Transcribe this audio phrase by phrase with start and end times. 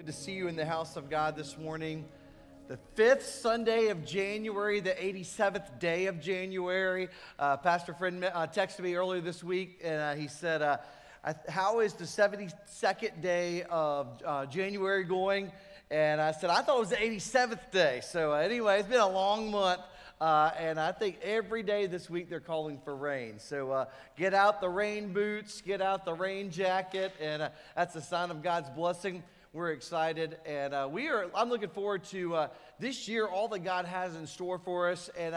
[0.00, 2.06] Good to see you in the house of God this morning.
[2.68, 7.10] The fifth Sunday of January, the 87th day of January.
[7.38, 10.78] Uh, Pastor friend uh, texted me earlier this week, and uh, he said, uh,
[11.50, 15.52] "How is the 72nd day of uh, January going?"
[15.90, 19.00] And I said, "I thought it was the 87th day." So uh, anyway, it's been
[19.00, 19.82] a long month.
[20.18, 23.38] Uh, and I think every day this week they're calling for rain.
[23.38, 23.84] So uh,
[24.16, 28.30] get out the rain boots, get out the rain jacket, and uh, that's a sign
[28.30, 29.22] of God's blessing.
[29.52, 31.28] We're excited, and uh, we are.
[31.34, 32.48] I'm looking forward to uh,
[32.78, 35.34] this year, all that God has in store for us, and.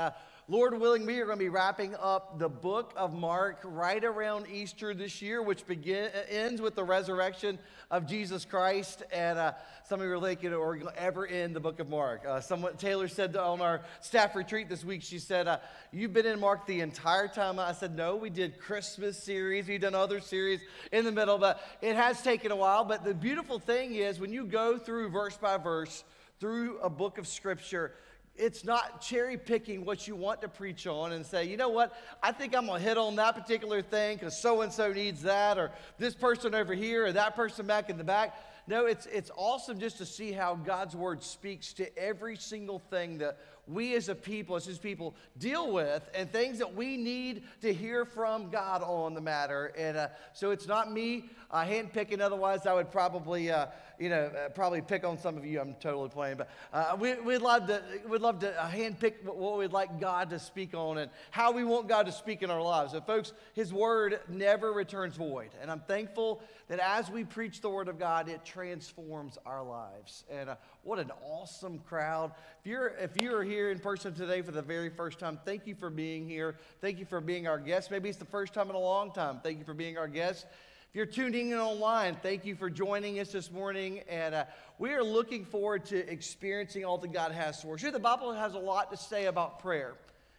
[0.49, 4.45] Lord willing, we are going to be wrapping up the book of Mark right around
[4.52, 7.57] Easter this year, which begin, ends with the resurrection
[7.89, 9.03] of Jesus Christ.
[9.13, 9.53] And uh,
[9.85, 12.25] some of you are thinking, or ever end the book of Mark.
[12.27, 15.59] Uh, someone, Taylor said on our staff retreat this week, she said, uh,
[15.93, 17.57] You've been in Mark the entire time.
[17.57, 20.59] I said, No, we did Christmas series, we've done other series
[20.91, 22.83] in the middle, but it has taken a while.
[22.83, 26.03] But the beautiful thing is, when you go through verse by verse,
[26.41, 27.94] through a book of scripture,
[28.35, 31.95] it's not cherry picking what you want to preach on and say, you know what,
[32.21, 35.21] I think I'm going to hit on that particular thing because so and so needs
[35.21, 38.35] that, or this person over here, or that person back in the back.
[38.66, 43.17] No, it's, it's awesome just to see how God's word speaks to every single thing
[43.19, 47.44] that we as a people, as his people, deal with and things that we need
[47.61, 49.72] to hear from God on the matter.
[49.78, 53.52] And uh, so it's not me uh, handpicking, otherwise, I would probably.
[53.52, 53.67] Uh,
[54.00, 55.59] you know, uh, probably pick on some of you.
[55.59, 59.58] I'm totally playing, but uh, we, would love to, we'd love to uh, handpick what
[59.58, 62.61] we'd like God to speak on and how we want God to speak in our
[62.61, 62.94] lives.
[62.94, 67.70] So, folks, His word never returns void, and I'm thankful that as we preach the
[67.70, 70.23] word of God, it transforms our lives.
[70.30, 70.50] And
[70.83, 72.31] what an awesome crowd!
[72.61, 75.75] If you're if you're here in person today for the very first time, thank you
[75.75, 76.55] for being here.
[76.81, 77.91] Thank you for being our guest.
[77.91, 79.39] Maybe it's the first time in a long time.
[79.43, 80.45] Thank you for being our guest.
[80.89, 84.01] If you're tuning in online, thank you for joining us this morning.
[84.09, 84.45] And uh,
[84.79, 87.81] we are looking forward to experiencing all that God has for us.
[87.81, 89.93] Sure, the Bible has a lot to say about prayer.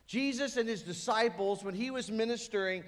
[0.07, 2.85] Jesus and his disciples, when he was ministering,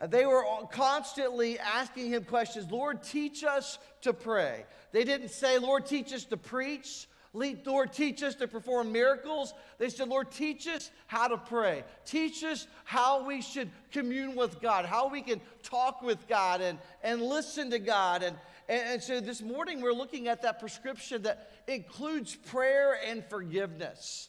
[0.00, 4.64] uh, they were constantly asking him questions Lord, teach us to pray.
[4.92, 9.54] They didn't say, Lord, teach us to preach Lord, teach us to perform miracles.
[9.78, 11.82] They said, Lord, teach us how to pray.
[12.06, 16.78] Teach us how we should commune with God, how we can talk with God and,
[17.02, 18.22] and listen to God.
[18.22, 18.36] And,
[18.68, 24.28] and, and so this morning we're looking at that prescription that includes prayer and forgiveness.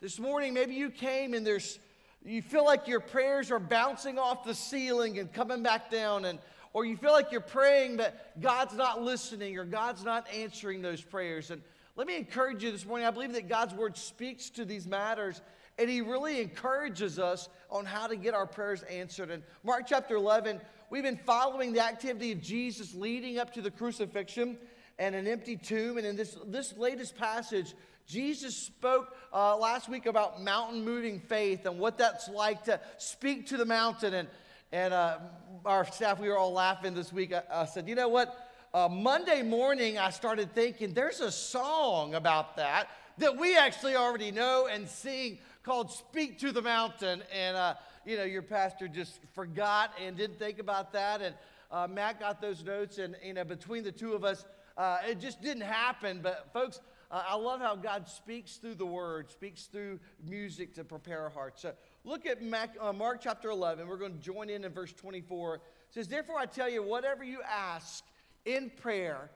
[0.00, 1.78] This morning, maybe you came and there's
[2.26, 6.38] you feel like your prayers are bouncing off the ceiling and coming back down and
[6.72, 11.02] or you feel like you're praying but God's not listening or God's not answering those
[11.02, 11.60] prayers and
[11.96, 13.06] let me encourage you this morning.
[13.06, 15.40] I believe that God's word speaks to these matters,
[15.78, 19.30] and He really encourages us on how to get our prayers answered.
[19.30, 20.60] In Mark chapter 11,
[20.90, 24.58] we've been following the activity of Jesus leading up to the crucifixion
[24.98, 25.96] and an empty tomb.
[25.96, 27.74] And in this, this latest passage,
[28.08, 33.46] Jesus spoke uh, last week about mountain moving faith and what that's like to speak
[33.48, 34.14] to the mountain.
[34.14, 34.28] And,
[34.72, 35.18] and uh,
[35.64, 37.32] our staff, we were all laughing this week.
[37.32, 38.36] I, I said, you know what?
[38.74, 44.32] Uh, Monday morning, I started thinking there's a song about that that we actually already
[44.32, 47.22] know and sing called Speak to the Mountain.
[47.32, 47.74] And, uh,
[48.04, 51.22] you know, your pastor just forgot and didn't think about that.
[51.22, 51.36] And
[51.70, 54.44] uh, Matt got those notes, and, you know, between the two of us,
[54.76, 56.18] uh, it just didn't happen.
[56.20, 56.80] But, folks,
[57.12, 61.30] uh, I love how God speaks through the word, speaks through music to prepare our
[61.30, 61.62] hearts.
[61.62, 63.86] So look at Mac, uh, Mark chapter 11.
[63.86, 65.54] We're going to join in in verse 24.
[65.54, 68.02] It says, Therefore, I tell you, whatever you ask,
[68.44, 69.30] in prayer,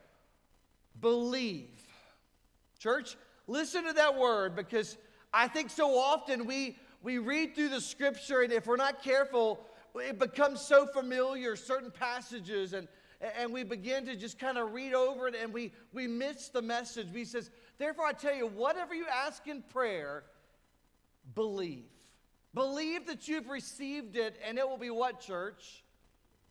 [1.00, 1.80] believe.
[2.78, 4.96] Church, listen to that word because
[5.32, 9.60] I think so often we, we read through the scripture, and if we're not careful,
[9.96, 12.88] it becomes so familiar, certain passages, and,
[13.38, 16.62] and we begin to just kind of read over it and we, we miss the
[16.62, 17.08] message.
[17.12, 20.24] He says, Therefore, I tell you, whatever you ask in prayer,
[21.34, 21.84] believe.
[22.54, 25.84] Believe that you've received it, and it will be what, church?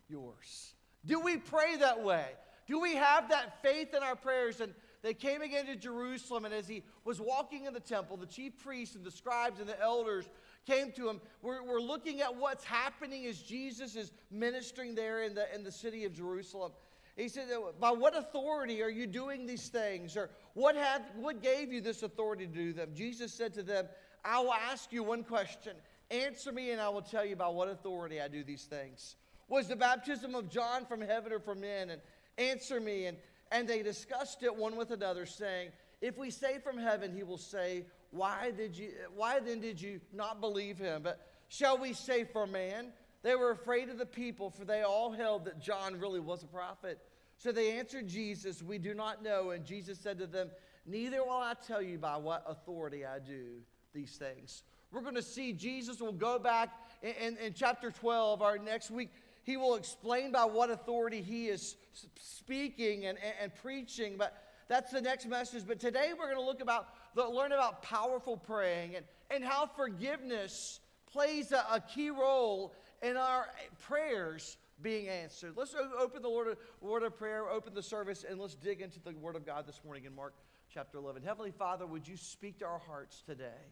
[0.08, 0.74] Yours.
[1.06, 2.28] Do we pray that way?
[2.68, 4.62] Do we have that faith in our prayers?
[4.62, 8.26] And they came again to Jerusalem, and as he was walking in the temple, the
[8.26, 10.26] chief priests and the scribes and the elders
[10.66, 11.22] came to him.
[11.42, 15.72] We're, we're looking at what's happening as Jesus is ministering there in the, in the
[15.72, 16.74] city of Jerusalem.
[17.16, 17.48] He said,
[17.80, 20.16] By what authority are you doing these things?
[20.18, 22.90] Or what, had, what gave you this authority to do them?
[22.94, 23.88] Jesus said to them,
[24.24, 25.74] I will ask you one question.
[26.12, 29.16] Answer me, and I will tell you by what authority I do these things.
[29.50, 31.90] Was the baptism of John from heaven or from men?
[31.90, 32.02] And
[32.38, 33.06] Answer me.
[33.06, 33.18] And,
[33.52, 35.70] and they discussed it one with another, saying,
[36.02, 40.02] If we say from heaven, he will say, Why did you why then did you
[40.14, 41.02] not believe him?
[41.04, 42.92] But shall we say for man?
[43.24, 46.48] They were afraid of the people, for they all held that John really was a
[46.48, 47.00] prophet.
[47.38, 49.52] So they answered Jesus, We do not know.
[49.52, 50.50] And Jesus said to them,
[50.86, 53.62] Neither will I tell you by what authority I do
[53.94, 54.64] these things.
[54.92, 56.70] We're going to see Jesus will go back
[57.02, 59.12] in, in, in, chapter 12, our next week.
[59.48, 61.78] He will explain by what authority he is
[62.20, 64.16] speaking and, and, and preaching.
[64.18, 64.36] But
[64.68, 65.64] that's the next message.
[65.66, 70.82] But today we're going to look about, learn about powerful praying and, and how forgiveness
[71.10, 73.48] plays a, a key role in our
[73.88, 75.54] prayers being answered.
[75.56, 79.14] Let's open the Lord, word of prayer, open the service, and let's dig into the
[79.14, 80.34] Word of God this morning in Mark
[80.74, 81.24] chapter 11.
[81.24, 83.64] Heavenly Father, would you speak to our hearts today?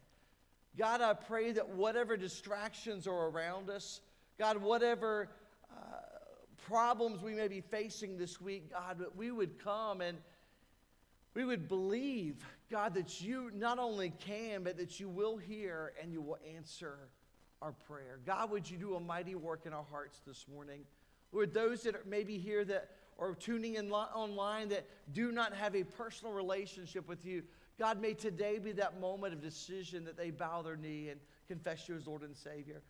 [0.78, 4.00] God, I pray that whatever distractions are around us,
[4.38, 5.28] God, whatever
[6.66, 10.18] problems we may be facing this week, God, that we would come and
[11.34, 16.12] we would believe, God, that you not only can, but that you will hear and
[16.12, 16.98] you will answer
[17.62, 18.18] our prayer.
[18.24, 20.80] God, would you do a mighty work in our hearts this morning?
[21.32, 25.74] Lord, those that are maybe here that are tuning in online that do not have
[25.74, 27.42] a personal relationship with you,
[27.78, 31.88] God, may today be that moment of decision that they bow their knee and confess
[31.88, 32.82] you as Lord and Savior.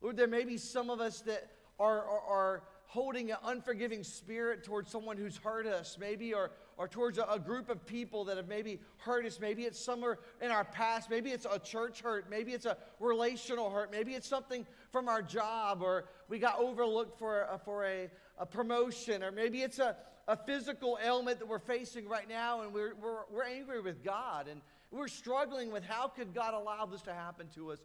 [0.00, 4.64] Lord, there may be some of us that are, are, are holding an unforgiving spirit
[4.64, 8.36] towards someone who's hurt us, maybe, or, or towards a, a, group of people that
[8.36, 9.38] have maybe hurt us.
[9.40, 11.08] Maybe it's somewhere in our past.
[11.08, 12.28] Maybe it's a church hurt.
[12.28, 13.92] Maybe it's a relational hurt.
[13.92, 18.44] Maybe it's something from our job, or we got overlooked for, a, for a, a
[18.44, 19.96] promotion, or maybe it's a,
[20.26, 24.48] a physical ailment that we're facing right now, and we're, we're, we're angry with God,
[24.48, 24.60] and
[24.90, 27.78] we're struggling with how could God allow this to happen to us.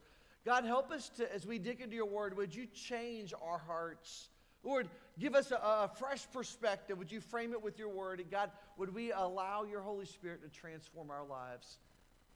[0.46, 4.30] God, help us to, as we dig into your word, would you change our hearts?
[4.64, 4.90] Lord,
[5.20, 6.98] give us a, a, fresh perspective.
[7.00, 8.20] Would you frame it with your word?
[8.20, 11.78] And God, would we allow your Holy Spirit to transform our lives?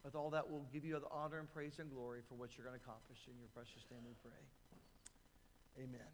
[0.03, 2.65] With all that, we'll give you the honor and praise and glory for what you're
[2.65, 3.19] going to accomplish.
[3.27, 5.83] In your precious name we pray.
[5.83, 6.07] Amen.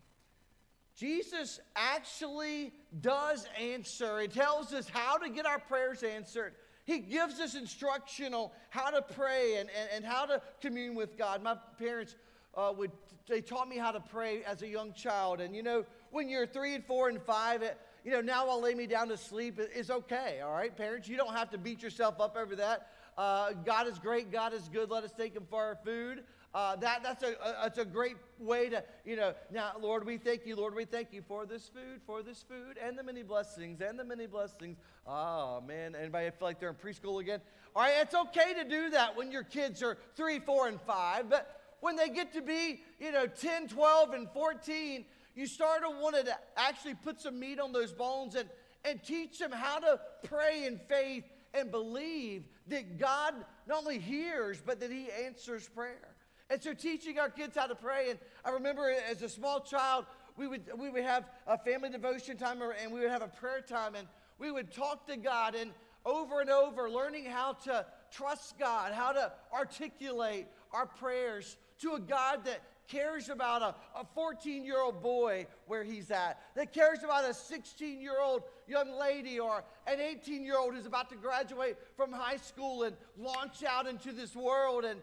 [0.96, 4.20] Jesus actually does answer.
[4.22, 6.54] He tells us how to get our prayers answered.
[6.86, 11.18] He gives us instruction on how to pray and, and, and how to commune with
[11.18, 11.42] God.
[11.42, 12.16] My parents
[12.56, 12.92] uh, would,
[13.28, 15.42] they taught me how to pray as a young child.
[15.42, 18.62] And you know, when you're three and four and five, it, you know, now I'll
[18.62, 21.08] lay me down to sleep It's okay, all right, parents?
[21.08, 22.90] You don't have to beat yourself up over that.
[23.18, 26.24] Uh, God is great, God is good, let us take Him for our food.
[26.56, 30.18] Uh, that, that's, a, a, that's a great way to, you know, now, Lord, we
[30.18, 33.24] thank you, Lord, we thank you for this food, for this food, and the many
[33.24, 34.78] blessings, and the many blessings.
[35.06, 37.42] Oh, man, anybody feel like they're in preschool again?
[37.76, 41.30] All right, it's okay to do that when your kids are three, four, and five,
[41.30, 45.04] but when they get to be, you know, 10, 12, and 14,
[45.36, 48.48] you start to want to actually put some meat on those bones and,
[48.86, 53.34] and teach them how to pray in faith and believe that God
[53.68, 56.16] not only hears, but that He answers prayer.
[56.50, 58.12] And so teaching our kids how to pray.
[58.12, 60.06] And I remember as a small child,
[60.38, 63.62] we would, we would have a family devotion time and we would have a prayer
[63.62, 64.08] time and
[64.38, 65.72] we would talk to God and
[66.06, 72.00] over and over, learning how to trust God, how to articulate our prayers to a
[72.00, 73.62] God that cares about
[73.96, 78.44] a 14 year old boy where he's at, that cares about a 16 year old
[78.68, 82.96] young lady or an 18 year old who's about to graduate from high school and
[83.18, 84.86] launch out into this world.
[84.86, 85.02] And,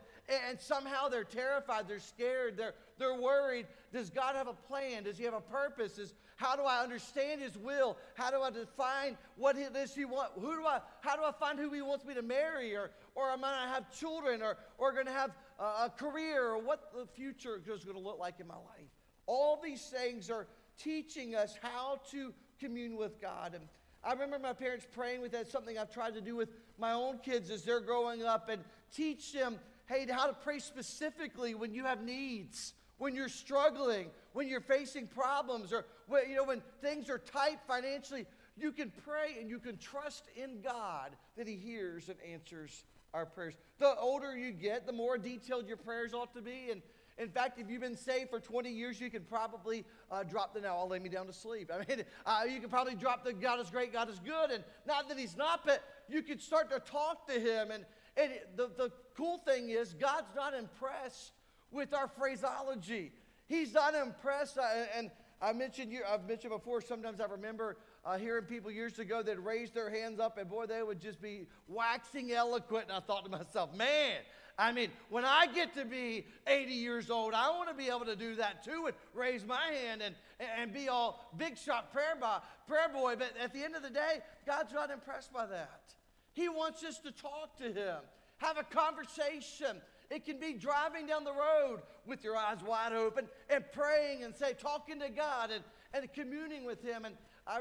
[0.49, 3.67] and somehow they're terrified, they're scared, they're, they're worried.
[3.93, 5.05] Does God have a plan?
[5.05, 5.99] Does He have a purpose?
[5.99, 7.97] Is, how do I understand His will?
[8.15, 10.33] How do I define what it is He wants?
[10.41, 12.75] Who do I, how do I find who He wants me to marry?
[12.75, 14.43] Or, or am I going to have children?
[14.43, 16.45] Or, or going to have a, a career?
[16.45, 18.91] Or what the future is going to look like in my life?
[19.27, 20.47] All these things are
[20.79, 23.55] teaching us how to commune with God.
[23.55, 23.65] And
[24.05, 25.51] I remember my parents praying with that.
[25.51, 28.63] Something I've tried to do with my own kids as they're growing up and
[28.95, 29.59] teach them
[29.93, 35.07] hey, how to pray specifically when you have needs, when you're struggling, when you're facing
[35.07, 38.27] problems, or when, you know, when things are tight financially.
[38.57, 42.85] You can pray and you can trust in God that He hears and answers
[43.15, 43.55] our prayers.
[43.79, 46.71] The older you get, the more detailed your prayers ought to be.
[46.71, 46.83] And
[47.19, 50.61] in fact, if you've been saved for 20 years, you can probably uh, drop the
[50.61, 51.71] now, I'll lay me down to sleep.
[51.73, 54.51] I mean, uh, you can probably drop the God is great, God is good.
[54.51, 57.85] And not that He's not, but you can start to talk to Him and
[58.17, 61.33] and the, the cool thing is, God's not impressed
[61.71, 63.13] with our phraseology.
[63.47, 64.59] He's not impressed.
[64.59, 68.99] Uh, and I mentioned you, I've mentioned before, sometimes I remember uh, hearing people years
[68.99, 72.85] ago that raised their hands up and boy, they would just be waxing eloquent.
[72.89, 74.19] And I thought to myself, man,
[74.59, 78.05] I mean, when I get to be 80 years old, I want to be able
[78.05, 80.15] to do that too and raise my hand and,
[80.59, 83.17] and be all big shot prayer, boy, prayer boy.
[83.19, 85.95] But at the end of the day, God's not impressed by that.
[86.33, 87.97] He wants us to talk to Him,
[88.39, 89.81] have a conversation.
[90.11, 94.35] It can be driving down the road with your eyes wide open and praying and
[94.35, 97.05] say, talking to God and, and communing with Him.
[97.05, 97.15] And
[97.47, 97.61] I,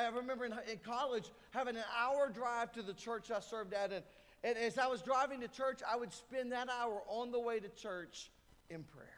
[0.00, 3.92] I remember in, in college having an hour drive to the church I served at.
[3.92, 4.04] And,
[4.44, 7.60] and as I was driving to church, I would spend that hour on the way
[7.60, 8.30] to church
[8.70, 9.08] in prayer.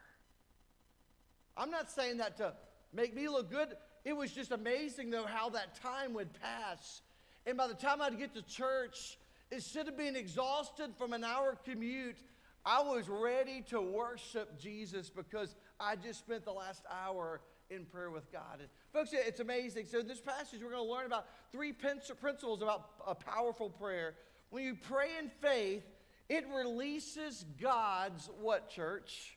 [1.57, 2.55] I'm not saying that to
[2.93, 3.69] make me look good.
[4.05, 7.01] It was just amazing, though, how that time would pass.
[7.47, 9.19] And by the time I'd get to church,
[9.51, 12.17] instead of being exhausted from an hour commute,
[12.65, 18.11] I was ready to worship Jesus because I just spent the last hour in prayer
[18.11, 18.61] with God.
[18.61, 19.87] And folks, it's amazing.
[19.87, 24.15] So, in this passage, we're going to learn about three principles about a powerful prayer.
[24.51, 25.83] When you pray in faith,
[26.29, 29.37] it releases God's what, church?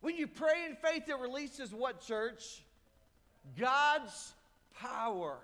[0.00, 2.62] When you pray in faith, it releases what, church?
[3.58, 4.34] God's
[4.78, 5.38] power.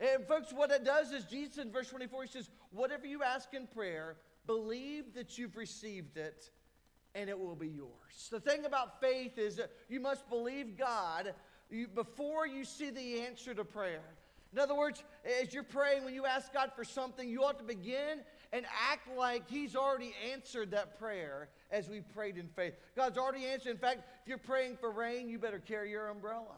[0.00, 3.52] And folks, what it does is Jesus in verse 24, he says, Whatever you ask
[3.52, 4.16] in prayer,
[4.46, 6.50] believe that you've received it
[7.14, 8.28] and it will be yours.
[8.30, 11.34] The thing about faith is that you must believe God
[11.94, 14.04] before you see the answer to prayer.
[14.52, 15.04] In other words,
[15.40, 18.20] as you're praying, when you ask God for something, you ought to begin
[18.52, 22.74] and act like He's already answered that prayer as we prayed in faith.
[22.96, 23.70] God's already answered.
[23.70, 26.56] In fact, if you're praying for rain, you better carry your umbrella.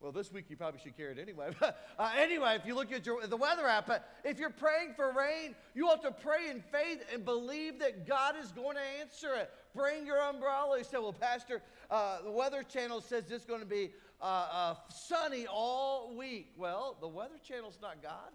[0.00, 1.50] Well, this week you probably should carry it anyway.
[1.60, 5.12] uh, anyway, if you look at your, the weather app, uh, if you're praying for
[5.12, 9.34] rain, you ought to pray in faith and believe that God is going to answer
[9.34, 9.50] it.
[9.74, 10.78] Bring your umbrella.
[10.78, 13.90] You say, well, Pastor, uh, the Weather Channel says it's going to be
[14.22, 16.52] uh, uh, sunny all week.
[16.56, 18.30] Well, the Weather Channel's not God.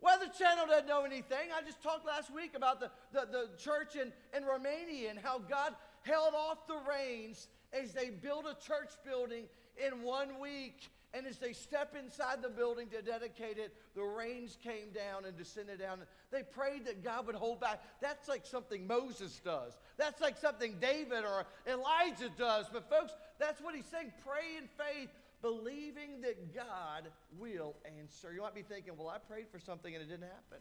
[0.00, 1.50] Weather Channel doesn't know anything.
[1.54, 5.40] I just talked last week about the, the, the church in, in Romania and how
[5.40, 5.74] God
[6.04, 9.44] held off the rains as they built a church building
[9.84, 10.90] in one week.
[11.14, 15.36] And as they step inside the building to dedicate it, the rains came down and
[15.36, 16.00] descended down.
[16.30, 17.82] They prayed that God would hold back.
[18.02, 19.72] That's like something Moses does.
[19.96, 22.66] That's like something David or Elijah does.
[22.70, 24.12] But, folks, that's what he's saying.
[24.22, 25.08] Pray in faith,
[25.40, 28.30] believing that God will answer.
[28.34, 30.58] You might be thinking, well, I prayed for something and it didn't happen.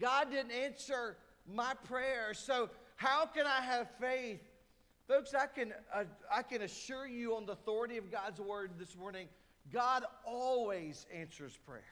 [0.00, 2.32] God didn't answer my prayer.
[2.32, 4.40] So, how can I have faith?
[5.06, 8.96] Folks, I can, uh, I can assure you on the authority of God's word this
[8.96, 9.28] morning,
[9.70, 11.82] God always answers prayer.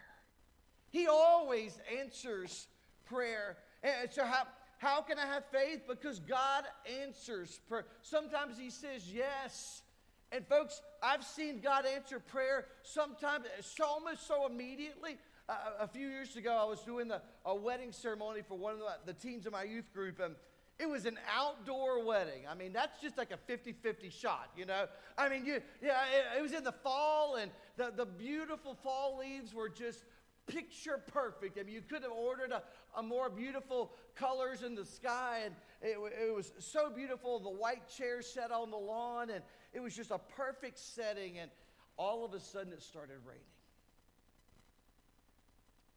[0.90, 2.66] He always answers
[3.04, 3.58] prayer.
[3.82, 4.44] And so, how,
[4.78, 5.82] how can I have faith?
[5.86, 6.64] Because God
[7.02, 7.84] answers prayer.
[8.00, 9.82] Sometimes He says yes.
[10.30, 13.44] And, folks, I've seen God answer prayer sometimes
[13.86, 15.18] almost so immediately.
[15.48, 18.78] Uh, a few years ago, I was doing the, a wedding ceremony for one of
[18.78, 20.18] the, the teens of my youth group.
[20.18, 20.34] And
[20.78, 22.42] it was an outdoor wedding.
[22.50, 24.86] I mean, that's just like a 50 50 shot, you know?
[25.16, 29.18] I mean, you, yeah, it, it was in the fall, and the, the beautiful fall
[29.18, 30.04] leaves were just
[30.46, 31.58] picture perfect.
[31.58, 32.62] I mean, you could have ordered a,
[32.96, 37.38] a more beautiful colors in the sky, and it, it was so beautiful.
[37.38, 41.38] The white chairs set on the lawn, and it was just a perfect setting.
[41.38, 41.50] And
[41.96, 43.42] all of a sudden, it started raining.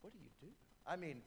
[0.02, 0.54] What do you do?
[0.88, 1.22] I mean,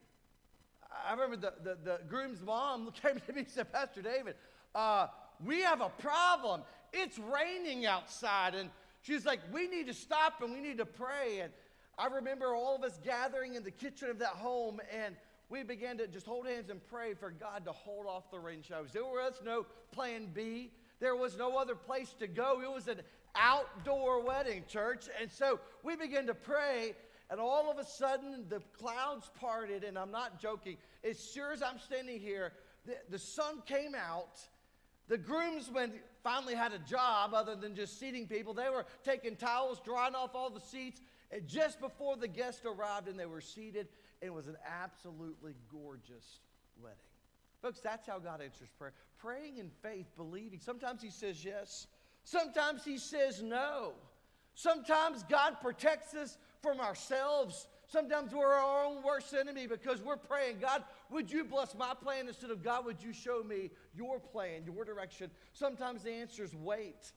[0.90, 4.34] I remember the, the, the groom's mom came to me and said, Pastor David,
[4.74, 5.08] uh,
[5.44, 6.62] we have a problem.
[6.92, 8.54] It's raining outside.
[8.54, 8.70] And
[9.02, 11.40] she's like, we need to stop and we need to pray.
[11.40, 11.52] And
[11.98, 15.16] I remember all of us gathering in the kitchen of that home and
[15.50, 18.62] we began to just hold hands and pray for God to hold off the rain
[18.62, 18.92] showers.
[18.92, 20.70] There was no plan B.
[21.00, 22.60] There was no other place to go.
[22.62, 23.00] It was an
[23.34, 25.06] outdoor wedding, church.
[25.20, 26.94] And so we began to pray
[27.30, 30.76] and all of a sudden, the clouds parted, and I'm not joking.
[31.04, 32.52] As sure as I'm standing here,
[32.86, 34.38] the, the sun came out.
[35.08, 35.92] The groomsmen
[36.22, 38.54] finally had a job other than just seating people.
[38.54, 41.00] They were taking towels, drying off all the seats.
[41.30, 43.88] And just before the guests arrived and they were seated,
[44.20, 46.40] it was an absolutely gorgeous
[46.82, 46.96] wedding.
[47.60, 48.92] Folks, that's how God answers prayer.
[49.18, 50.60] Praying in faith, believing.
[50.60, 51.86] Sometimes He says yes,
[52.24, 53.92] sometimes He says no.
[54.54, 57.66] Sometimes God protects us from ourselves.
[57.86, 62.28] Sometimes we're our own worst enemy because we're praying, God, would you bless my plan
[62.28, 65.30] instead of God, would you show me your plan, your direction?
[65.52, 67.12] Sometimes the answer is wait.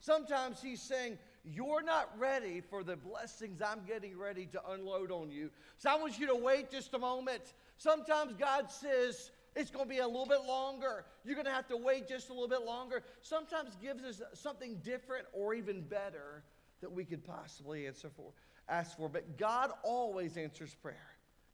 [0.00, 5.30] Sometimes He's saying, You're not ready for the blessings I'm getting ready to unload on
[5.30, 5.50] you.
[5.78, 7.54] So I want you to wait just a moment.
[7.78, 11.04] Sometimes God says, it's going to be a little bit longer.
[11.24, 13.02] You're going to have to wait just a little bit longer.
[13.20, 16.42] Sometimes gives us something different or even better
[16.80, 18.32] that we could possibly answer for
[18.68, 19.08] ask for.
[19.08, 20.96] But God always answers prayer.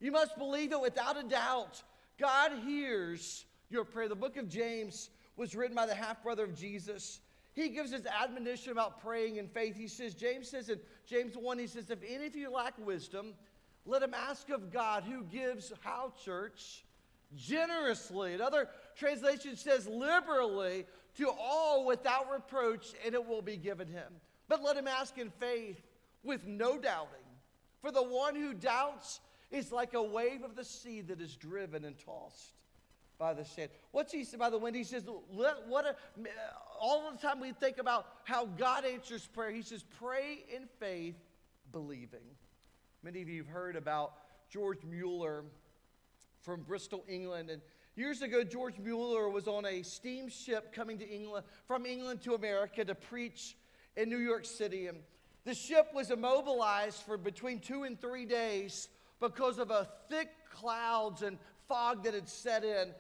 [0.01, 1.83] You must believe it without a doubt.
[2.19, 4.09] God hears your prayer.
[4.09, 7.21] The book of James was written by the half brother of Jesus.
[7.55, 9.77] He gives his admonition about praying in faith.
[9.77, 13.35] He says, James says in James 1, he says, If any of you lack wisdom,
[13.85, 16.85] let him ask of God who gives how, church?
[17.35, 18.35] Generously.
[18.35, 20.87] Another translation says liberally
[21.17, 24.13] to all without reproach, and it will be given him.
[24.49, 25.81] but let him ask in faith
[26.23, 27.19] with no doubting.
[27.81, 29.21] For the one who doubts
[29.51, 32.53] is like a wave of the sea that is driven and tossed
[33.19, 33.71] by the sand.
[33.91, 34.77] What's he by the wind?
[34.77, 35.97] He says, what a,
[36.81, 41.17] all the time we think about how God answers prayer, he says, pray in faith,
[41.73, 42.21] believing.
[43.03, 44.13] Many of you have heard about
[44.51, 45.45] George Mueller
[46.41, 47.51] from Bristol, England.
[47.51, 47.61] And
[47.97, 52.85] years ago, George Mueller was on a steamship coming to England, from England to America
[52.85, 53.57] to preach
[53.97, 54.87] in New York City.
[54.87, 54.99] And
[55.45, 58.89] the ship was immobilized for between two and three days
[59.21, 62.93] because of a thick clouds and fog that had set in.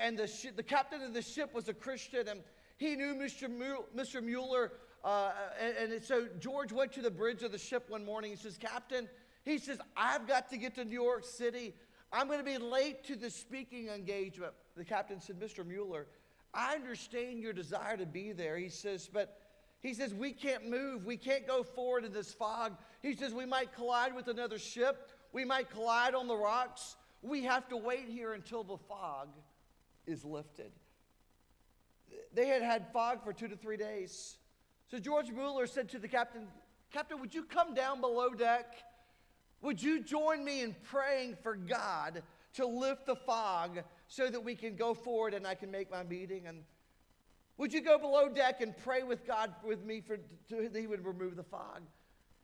[0.00, 2.40] And the, the captain of the ship was a Christian, and
[2.76, 3.48] he knew Mr.
[3.96, 4.22] Mr.
[4.22, 4.72] Mueller.
[5.02, 8.30] Uh, and, and so George went to the bridge of the ship one morning.
[8.30, 9.08] He says, Captain,
[9.44, 11.74] he says, I've got to get to New York City.
[12.12, 14.52] I'm going to be late to the speaking engagement.
[14.76, 15.66] The captain said, Mr.
[15.66, 16.06] Mueller,
[16.54, 18.56] I understand your desire to be there.
[18.56, 19.38] He says, but
[19.84, 21.04] he says, we can't move.
[21.04, 22.72] We can't go forward in this fog.
[23.02, 25.10] He says, we might collide with another ship.
[25.30, 26.96] We might collide on the rocks.
[27.20, 29.28] We have to wait here until the fog
[30.06, 30.72] is lifted.
[32.32, 34.38] They had had fog for two to three days.
[34.90, 36.46] So George Mueller said to the captain,
[36.90, 38.72] Captain, would you come down below deck?
[39.60, 42.22] Would you join me in praying for God
[42.54, 46.04] to lift the fog so that we can go forward and I can make my
[46.04, 46.46] meeting?
[46.46, 46.62] And
[47.56, 50.86] would you go below deck and pray with God with me for to, that He
[50.86, 51.82] would remove the fog?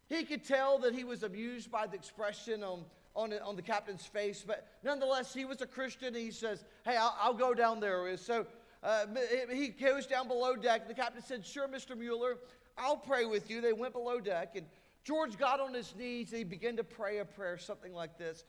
[0.09, 4.05] He could tell that he was amused by the expression on, on, on the captain's
[4.05, 6.15] face, but nonetheless, he was a Christian.
[6.15, 8.17] He says, Hey, I'll, I'll go down there.
[8.17, 8.45] So
[8.83, 9.07] uh,
[9.53, 10.89] he goes down below deck.
[10.89, 11.97] The captain said, Sure, Mr.
[11.97, 12.39] Mueller,
[12.77, 13.61] I'll pray with you.
[13.61, 14.67] They went below deck, and
[15.05, 18.45] George got on his knees and he began to pray a prayer, something like this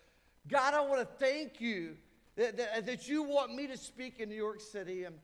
[0.47, 1.95] God, I want to thank you
[2.35, 5.03] that, that, that you want me to speak in New York City.
[5.03, 5.15] And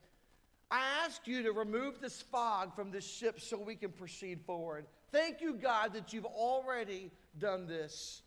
[0.69, 4.86] I ask you to remove this fog from this ship so we can proceed forward.
[5.12, 8.21] Thank you, God, that you've already done this.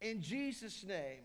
[0.00, 1.24] In Jesus' name,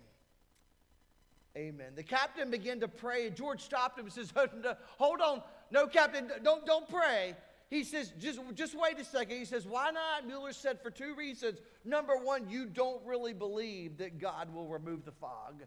[1.56, 1.94] amen.
[1.96, 4.34] The captain began to pray, and George stopped him and says,
[4.98, 5.42] Hold on.
[5.72, 7.36] No, Captain, don't, don't pray.
[7.70, 9.38] He says, just, just wait a second.
[9.38, 10.28] He says, Why not?
[10.28, 11.60] Mueller said, For two reasons.
[11.84, 15.64] Number one, you don't really believe that God will remove the fog.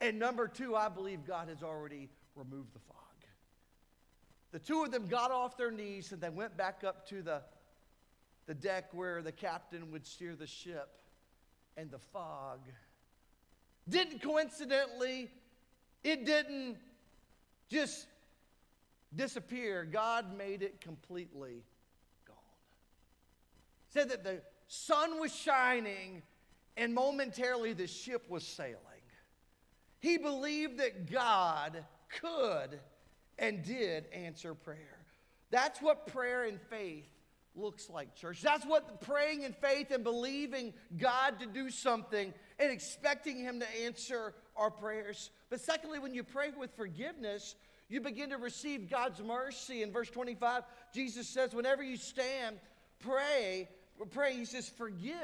[0.00, 3.05] And number two, I believe God has already removed the fog.
[4.52, 7.42] The two of them got off their knees and they went back up to the
[8.46, 10.88] the deck where the captain would steer the ship,
[11.76, 12.60] and the fog
[13.88, 15.30] didn't coincidentally,
[16.02, 16.76] it didn't
[17.68, 18.06] just
[19.14, 19.84] disappear.
[19.84, 21.62] God made it completely
[22.26, 22.36] gone.
[23.88, 26.22] Said that the sun was shining
[26.76, 28.76] and momentarily the ship was sailing.
[30.00, 31.84] He believed that God
[32.20, 32.80] could
[33.38, 34.98] and did answer prayer.
[35.50, 37.06] That's what prayer and faith
[37.54, 38.42] looks like, church.
[38.42, 43.84] That's what praying in faith and believing God to do something and expecting Him to
[43.84, 45.30] answer our prayers.
[45.50, 47.54] But secondly, when you pray with forgiveness,
[47.88, 49.82] you begin to receive God's mercy.
[49.82, 52.58] In verse 25, Jesus says, Whenever you stand,
[52.98, 53.68] pray,
[54.10, 55.14] pray, He says, forgive.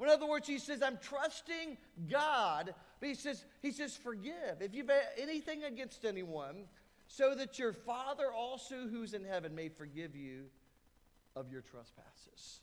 [0.00, 1.76] In other words, He says, I'm trusting
[2.10, 4.60] God, but He says, He says, forgive.
[4.60, 6.64] If you've anything against anyone,
[7.12, 10.44] so that your Father also who's in heaven may forgive you
[11.34, 12.60] of your trespasses.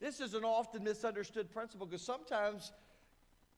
[0.00, 2.72] This is an often misunderstood principle because sometimes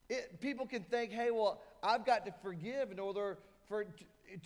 [0.08, 3.86] it, people can think, hey, well, I've got to forgive in order for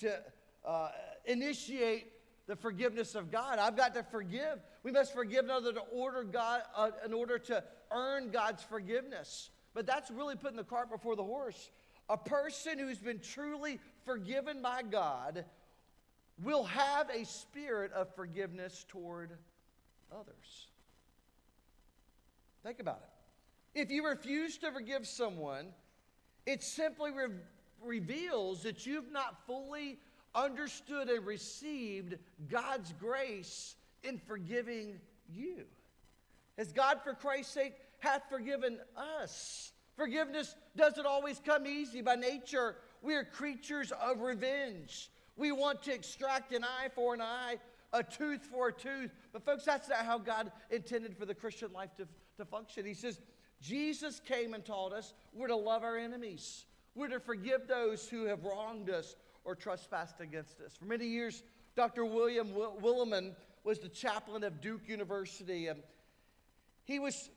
[0.00, 0.18] to
[0.64, 0.88] uh,
[1.26, 2.06] initiate
[2.46, 3.58] the forgiveness of God.
[3.58, 4.60] I've got to forgive.
[4.84, 9.50] We must forgive in order to order God, uh, in order to earn God's forgiveness.
[9.74, 11.70] But that's really putting the cart before the horse.
[12.08, 15.44] A person who's been truly forgiven by God
[16.42, 19.30] will have a spirit of forgiveness toward
[20.12, 20.68] others.
[22.62, 23.80] Think about it.
[23.80, 25.68] If you refuse to forgive someone,
[26.46, 27.34] it simply re-
[27.82, 29.98] reveals that you've not fully
[30.34, 32.18] understood and received
[32.48, 35.64] God's grace in forgiving you.
[36.58, 39.72] As God, for Christ's sake, hath forgiven us.
[39.96, 42.02] Forgiveness doesn't always come easy.
[42.02, 45.10] By nature, we are creatures of revenge.
[45.36, 47.56] We want to extract an eye for an eye,
[47.92, 49.10] a tooth for a tooth.
[49.32, 52.84] But, folks, that's not how God intended for the Christian life to, to function.
[52.84, 53.20] He says,
[53.60, 58.24] Jesus came and taught us we're to love our enemies, we're to forgive those who
[58.24, 60.76] have wronged us or trespassed against us.
[60.76, 61.42] For many years,
[61.74, 62.04] Dr.
[62.04, 65.68] William Willimon was the chaplain of Duke University.
[65.68, 65.80] And
[66.84, 67.30] he was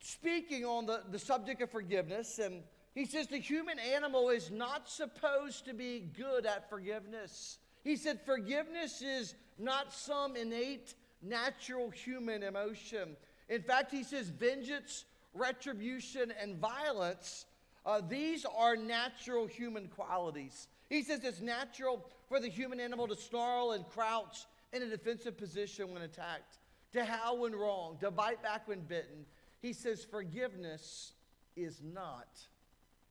[0.00, 2.38] speaking on the, the subject of forgiveness.
[2.38, 2.62] And
[2.96, 7.58] he says the human animal is not supposed to be good at forgiveness.
[7.84, 13.14] He said forgiveness is not some innate natural human emotion.
[13.50, 15.04] In fact, he says vengeance,
[15.34, 17.44] retribution, and violence,
[17.84, 20.66] uh, these are natural human qualities.
[20.88, 25.36] He says it's natural for the human animal to snarl and crouch in a defensive
[25.36, 26.60] position when attacked,
[26.94, 29.26] to howl when wrong, to bite back when bitten.
[29.60, 31.12] He says forgiveness
[31.56, 32.28] is not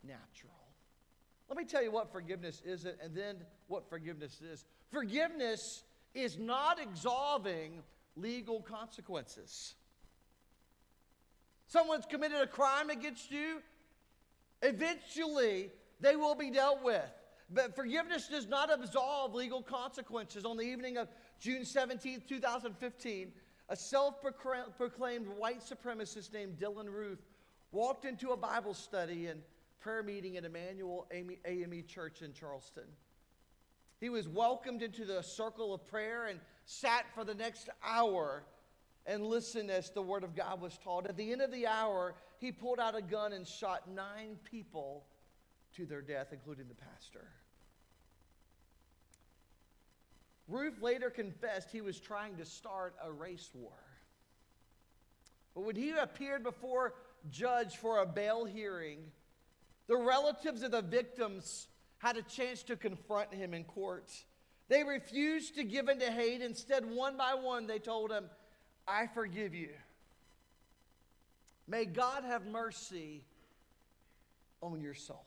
[0.07, 0.53] natural.
[1.47, 3.37] Let me tell you what forgiveness isn't and then
[3.67, 4.65] what forgiveness is.
[4.91, 7.83] Forgiveness is not absolving
[8.15, 9.75] legal consequences.
[11.67, 13.61] Someone's committed a crime against you,
[14.61, 17.03] eventually they will be dealt with.
[17.49, 20.45] But forgiveness does not absolve legal consequences.
[20.45, 21.07] On the evening of
[21.39, 23.31] June 17, 2015,
[23.69, 24.15] a self
[24.77, 27.19] proclaimed white supremacist named Dylann Roof
[27.71, 29.41] walked into a Bible study and
[29.85, 32.85] prayer meeting at Emanuel AME Church in Charleston.
[33.99, 38.45] He was welcomed into the circle of prayer and sat for the next hour
[39.05, 41.05] and listened as the word of God was taught.
[41.05, 45.05] At the end of the hour, he pulled out a gun and shot nine people
[45.75, 47.27] to their death, including the pastor.
[50.47, 53.77] Roof later confessed he was trying to start a race war.
[55.53, 56.95] But when he appeared before
[57.29, 59.11] judge for a bail hearing,
[59.87, 61.67] the relatives of the victims
[61.99, 64.11] had a chance to confront him in court.
[64.67, 66.41] They refused to give in to hate.
[66.41, 68.25] Instead, one by one, they told him,
[68.87, 69.69] I forgive you.
[71.67, 73.23] May God have mercy
[74.61, 75.25] on your soul.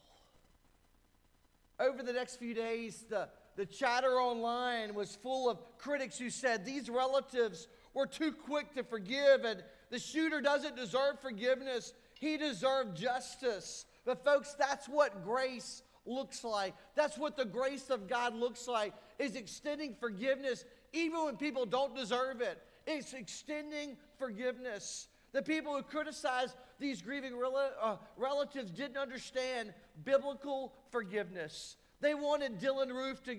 [1.81, 6.65] Over the next few days, the, the chatter online was full of critics who said
[6.65, 11.93] these relatives were too quick to forgive and the shooter doesn't deserve forgiveness.
[12.15, 13.87] He deserved justice.
[14.09, 16.75] But, folks, that's what grace looks like.
[16.95, 21.95] That's what the grace of God looks like, is extending forgiveness even when people don't
[21.95, 22.59] deserve it.
[22.87, 25.09] It's extending forgiveness.
[25.33, 29.75] The people who criticized these grieving rel- uh, relatives didn't understand
[30.07, 31.77] biblical forgiveness.
[32.01, 33.37] They wanted Dylann Roof to,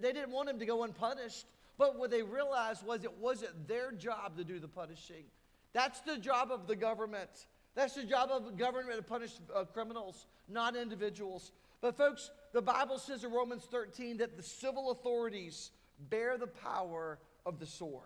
[0.00, 1.46] they didn't want him to go unpunished.
[1.78, 5.26] But what they realized was it wasn't their job to do the punishing.
[5.74, 7.30] That's the job of the government.
[7.78, 11.52] That's the job of government to punish uh, criminals, not individuals.
[11.80, 15.70] But, folks, the Bible says in Romans 13 that the civil authorities
[16.10, 18.02] bear the power of the sword.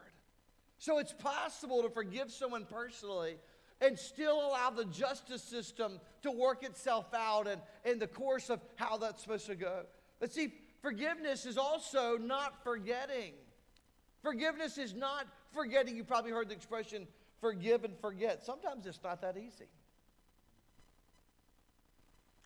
[0.76, 3.36] So it's possible to forgive someone personally
[3.80, 8.60] and still allow the justice system to work itself out and in the course of
[8.76, 9.84] how that's supposed to go.
[10.20, 13.32] But see, forgiveness is also not forgetting.
[14.22, 15.96] Forgiveness is not forgetting.
[15.96, 17.06] You probably heard the expression
[17.42, 18.42] forgive and forget.
[18.46, 19.68] Sometimes it's not that easy.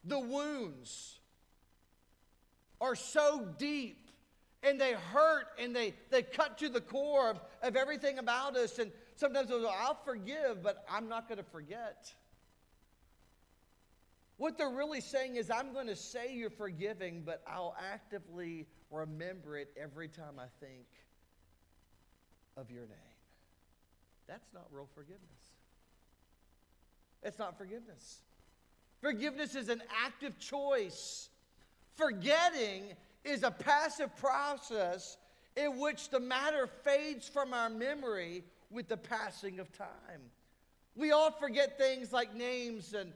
[0.03, 1.21] The wounds
[2.81, 4.11] are so deep
[4.63, 8.79] and they hurt and they, they cut to the core of, of everything about us.
[8.79, 12.13] And sometimes I'll forgive, but I'm not going to forget.
[14.39, 19.57] What they're really saying is, I'm going to say you're forgiving, but I'll actively remember
[19.57, 20.87] it every time I think
[22.57, 23.16] of your name.
[24.27, 25.23] That's not real forgiveness.
[27.23, 28.21] It's not forgiveness.
[29.01, 31.29] Forgiveness is an active choice.
[31.95, 32.85] Forgetting
[33.25, 35.17] is a passive process
[35.57, 40.21] in which the matter fades from our memory with the passing of time.
[40.95, 43.13] We all forget things like names and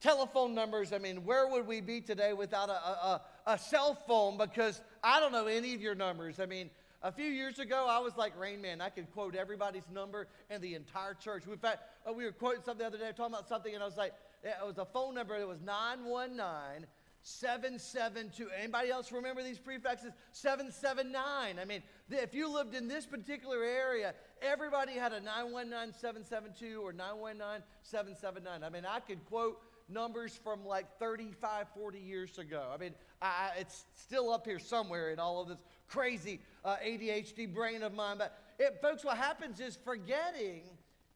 [0.00, 0.92] telephone numbers.
[0.92, 4.36] I mean, where would we be today without a, a, a, cell phone?
[4.36, 6.40] Because I don't know any of your numbers.
[6.40, 6.70] I mean,
[7.04, 8.80] a few years ago, I was like Rain Man.
[8.80, 11.44] I could quote everybody's number in the entire church.
[11.46, 13.86] In fact, uh, we were quoting something the other day, talking about something, and I
[13.86, 15.36] was like, it was a phone number.
[15.36, 16.86] It was 919
[17.22, 18.48] 772.
[18.58, 20.12] Anybody else remember these prefixes?
[20.32, 21.58] 779.
[21.60, 26.92] I mean, if you lived in this particular area, everybody had a 919 772 or
[26.94, 28.64] 919 779.
[28.64, 32.70] I mean, I could quote numbers from like 35, 40 years ago.
[32.72, 35.58] I mean, I, it's still up here somewhere in all of this
[35.94, 38.18] crazy uh, ADHD brain of mine.
[38.18, 40.62] But it, folks, what happens is forgetting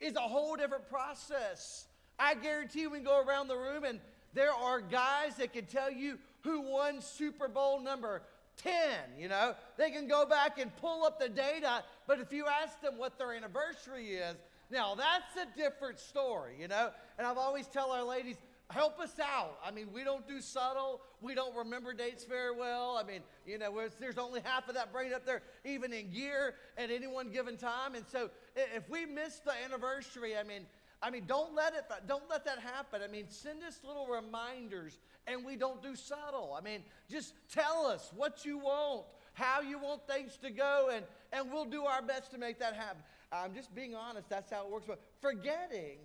[0.01, 1.87] is a whole different process.
[2.19, 3.99] I guarantee you, we can go around the room and
[4.35, 8.23] there are guys that can tell you who won Super Bowl number
[8.59, 8.73] 10,
[9.19, 9.55] you know.
[9.77, 13.19] They can go back and pull up the data, but if you ask them what
[13.19, 14.37] their anniversary is,
[14.71, 16.91] now that's a different story, you know.
[17.17, 18.37] And I've always tell our ladies,
[18.71, 19.59] help us out.
[19.65, 21.01] I mean, we don't do subtle.
[21.21, 23.01] We don't remember dates very well.
[23.03, 26.55] I mean, you know, there's only half of that brain up there, even in gear
[26.77, 27.95] at any one given time.
[27.95, 30.67] And so, if we miss the anniversary, I mean,
[31.03, 31.85] I mean, don't let it.
[32.07, 33.01] Don't let that happen.
[33.03, 36.57] I mean, send us little reminders, and we don't do subtle.
[36.59, 41.05] I mean, just tell us what you want, how you want things to go, and
[41.33, 43.03] and we'll do our best to make that happen.
[43.31, 44.87] I'm just being honest, that's how it works.
[44.89, 45.99] But forgetting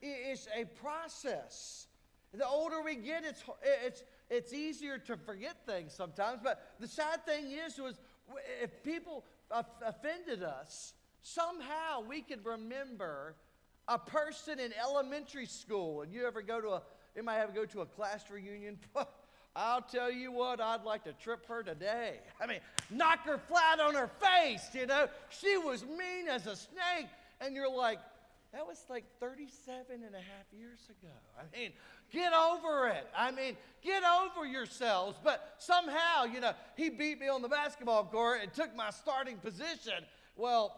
[0.00, 1.87] is a process.
[2.34, 3.42] The older we get, it's,
[3.84, 6.40] it's, it's easier to forget things sometimes.
[6.42, 7.98] But the sad thing is, was
[8.62, 9.24] if people
[9.82, 13.34] offended us, somehow we can remember
[13.88, 16.02] a person in elementary school.
[16.02, 16.82] And you ever go to a,
[17.16, 18.78] you might have to go to a class reunion.
[19.56, 22.20] I'll tell you what, I'd like to trip her today.
[22.40, 22.60] I mean,
[22.90, 25.08] knock her flat on her face, you know.
[25.30, 27.08] She was mean as a snake.
[27.40, 27.98] And you're like,
[28.52, 31.12] that was like 37 and a half years ago.
[31.38, 31.72] I mean,
[32.10, 33.06] get over it.
[33.14, 35.18] I mean, get over yourselves.
[35.22, 39.36] But somehow, you know, he beat me on the basketball court and took my starting
[39.36, 40.04] position.
[40.34, 40.74] Well,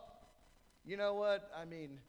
[0.85, 1.49] you know what?
[1.57, 2.01] I mean,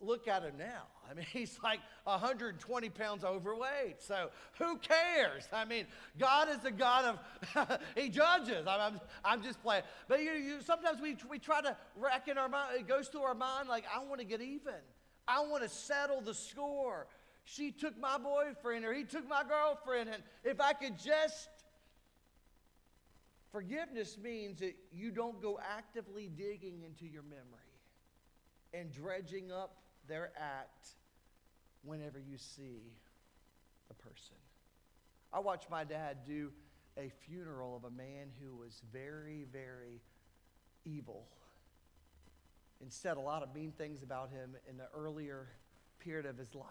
[0.00, 0.84] look at him now.
[1.10, 4.00] I mean, he's like 120 pounds overweight.
[4.00, 4.28] So
[4.60, 5.48] who cares?
[5.52, 5.86] I mean,
[6.20, 7.18] God is the God
[7.56, 8.64] of, he judges.
[8.68, 9.82] I'm, I'm, I'm, just playing.
[10.06, 13.34] But you, you, sometimes we, we try to reckon our mind, it goes through our
[13.34, 14.74] mind like, I want to get even.
[15.26, 17.06] I want to settle the score.
[17.44, 20.10] She took my boyfriend or he took my girlfriend.
[20.10, 21.48] And if I could just.
[23.52, 27.80] Forgiveness means that you don't go actively digging into your memory
[28.72, 30.90] and dredging up their act
[31.82, 32.92] whenever you see
[33.90, 34.36] a person.
[35.32, 36.52] I watched my dad do
[36.96, 40.00] a funeral of a man who was very, very
[40.84, 41.26] evil
[42.80, 45.48] and said a lot of mean things about him in the earlier
[45.98, 46.66] period of his life.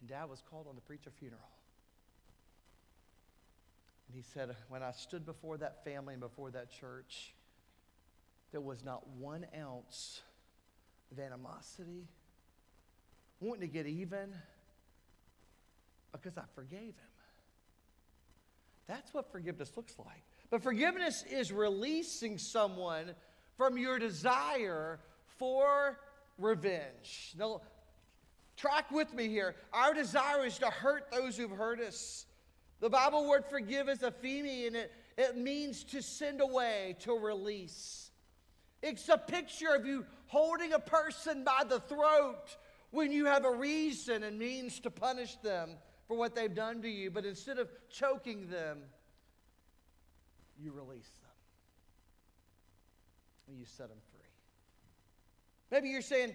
[0.00, 1.40] And dad was called on to preach a funeral.
[4.08, 7.34] And he said, When I stood before that family and before that church,
[8.50, 10.20] there was not one ounce
[11.10, 12.08] of animosity,
[13.40, 14.34] wanting to get even,
[16.12, 17.12] because I forgave him.
[18.86, 20.31] That's what forgiveness looks like.
[20.52, 23.14] But forgiveness is releasing someone
[23.56, 25.00] from your desire
[25.38, 25.98] for
[26.36, 27.34] revenge.
[27.38, 27.62] Now,
[28.58, 29.54] track with me here.
[29.72, 32.26] Our desire is to hurt those who've hurt us.
[32.80, 38.10] The Bible word forgive is aphiemi, and it, it means to send away, to release.
[38.82, 42.58] It's a picture of you holding a person by the throat
[42.90, 45.70] when you have a reason and means to punish them
[46.06, 47.10] for what they've done to you.
[47.10, 48.82] But instead of choking them,
[50.62, 51.30] you release them
[53.48, 54.20] and you set them free.
[55.70, 56.34] Maybe you're saying,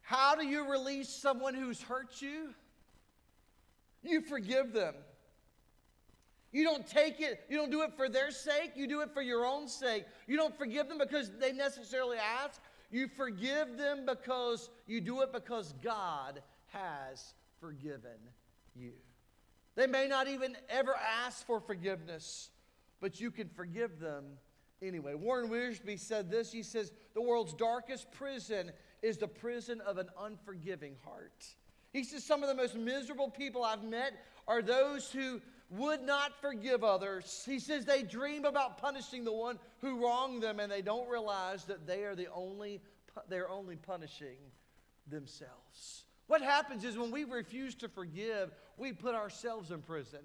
[0.00, 2.54] How do you release someone who's hurt you?
[4.02, 4.94] You forgive them.
[6.52, 9.22] You don't take it, you don't do it for their sake, you do it for
[9.22, 10.04] your own sake.
[10.26, 12.60] You don't forgive them because they necessarily ask.
[12.90, 18.18] You forgive them because you do it because God has forgiven
[18.76, 18.92] you.
[19.76, 22.50] They may not even ever ask for forgiveness,
[23.02, 24.24] but you can forgive them
[24.80, 25.14] anyway.
[25.14, 30.08] Warren Wiersbe said this He says, The world's darkest prison is the prison of an
[30.18, 31.44] unforgiving heart.
[31.92, 34.14] He says, Some of the most miserable people I've met
[34.48, 37.42] are those who would not forgive others.
[37.44, 41.64] He says they dream about punishing the one who wronged them and they don't realize
[41.64, 42.80] that they are the only
[43.28, 44.38] they're only punishing
[45.06, 46.04] themselves.
[46.28, 50.20] What happens is when we refuse to forgive, we put ourselves in prison.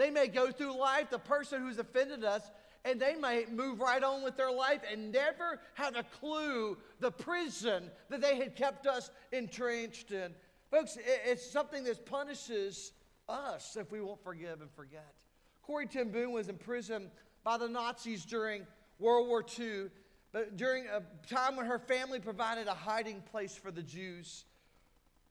[0.00, 2.50] They may go through life, the person who's offended us,
[2.86, 7.10] and they may move right on with their life and never have a clue the
[7.10, 10.34] prison that they had kept us entrenched in.
[10.70, 12.92] Folks, it's something that punishes
[13.28, 15.12] us if we won't forgive and forget.
[15.60, 17.10] Corrie ten Boom was imprisoned
[17.44, 18.66] by the Nazis during
[18.98, 19.90] World War II,
[20.32, 24.46] but during a time when her family provided a hiding place for the Jews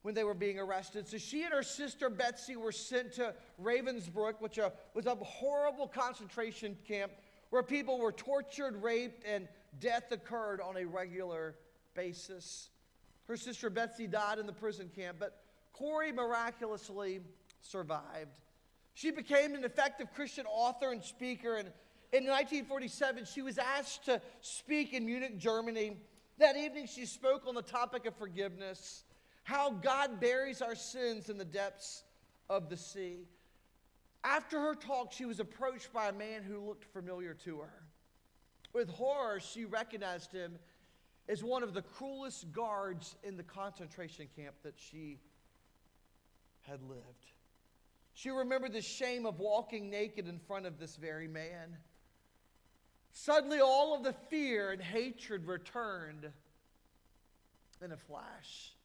[0.01, 1.07] when they were being arrested.
[1.07, 5.87] So she and her sister Betsy were sent to Ravensbrück, which uh, was a horrible
[5.87, 7.11] concentration camp
[7.49, 9.47] where people were tortured, raped, and
[9.79, 11.55] death occurred on a regular
[11.95, 12.69] basis.
[13.27, 15.41] Her sister Betsy died in the prison camp, but
[15.73, 17.21] Corrie miraculously
[17.61, 18.31] survived.
[18.93, 21.69] She became an effective Christian author and speaker, and
[22.11, 25.97] in 1947, she was asked to speak in Munich, Germany.
[26.39, 29.03] That evening, she spoke on the topic of forgiveness
[29.49, 32.03] how God buries our sins in the depths
[32.51, 33.25] of the sea.
[34.23, 37.83] After her talk, she was approached by a man who looked familiar to her.
[38.73, 40.59] With horror, she recognized him
[41.27, 45.17] as one of the cruelest guards in the concentration camp that she
[46.61, 47.25] had lived.
[48.13, 51.75] She remembered the shame of walking naked in front of this very man.
[53.13, 56.29] Suddenly, all of the fear and hatred returned
[57.81, 58.75] in a flash.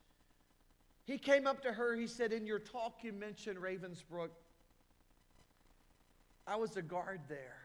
[1.04, 1.94] He came up to her.
[1.94, 4.30] He said, In your talk, you mentioned Ravensbrück.
[6.46, 7.56] I was a guard there.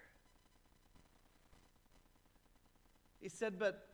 [3.22, 3.88] He said, But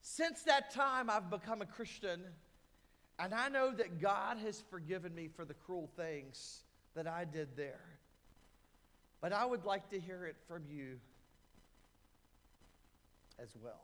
[0.00, 2.22] since that time, I've become a Christian,
[3.18, 6.62] and I know that God has forgiven me for the cruel things
[6.94, 7.98] that I did there.
[9.20, 10.98] But I would like to hear it from you
[13.40, 13.82] as well.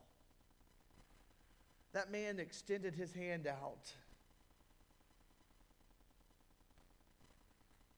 [1.92, 3.92] That man extended his hand out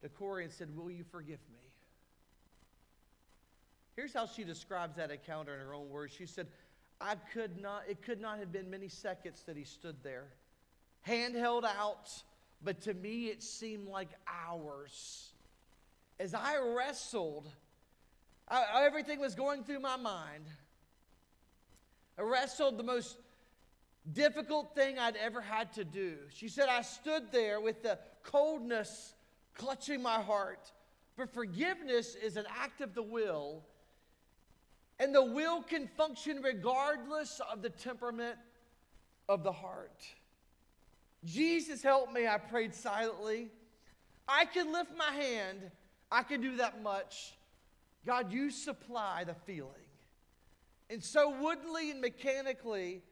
[0.06, 1.58] to Corrie and said, Will you forgive me?
[3.96, 6.12] Here's how she describes that encounter in her own words.
[6.16, 6.46] She said,
[7.00, 10.28] I could not, it could not have been many seconds that he stood there,
[11.02, 12.10] hand held out,
[12.62, 15.32] but to me it seemed like hours.
[16.20, 17.50] As I wrestled,
[18.48, 20.44] I, everything was going through my mind.
[22.18, 23.18] I wrestled the most
[24.10, 26.16] difficult thing I'd ever had to do.
[26.30, 29.14] She said, I stood there with the coldness
[29.56, 30.72] clutching my heart.
[31.16, 33.64] But forgiveness is an act of the will,
[34.98, 38.36] and the will can function regardless of the temperament
[39.28, 40.04] of the heart.
[41.24, 43.48] Jesus, help me, I prayed silently.
[44.28, 45.70] I can lift my hand,
[46.10, 47.34] I can do that much.
[48.04, 49.72] God, you supply the feeling.
[50.90, 53.02] And so, woodenly and mechanically,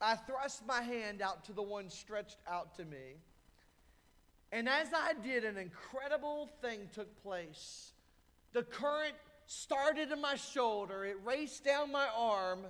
[0.00, 3.16] I thrust my hand out to the one stretched out to me.
[4.52, 7.92] And as I did, an incredible thing took place.
[8.52, 9.14] The current
[9.46, 12.60] started in my shoulder, it raced down my arm,